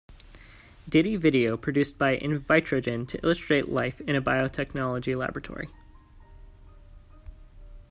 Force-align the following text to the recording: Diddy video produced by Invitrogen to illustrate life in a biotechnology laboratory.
Diddy 0.89 1.15
video 1.15 1.55
produced 1.57 1.99
by 1.99 2.17
Invitrogen 2.17 3.07
to 3.07 3.23
illustrate 3.23 3.69
life 3.69 4.01
in 4.01 4.15
a 4.15 4.21
biotechnology 4.23 5.15
laboratory. 5.15 5.69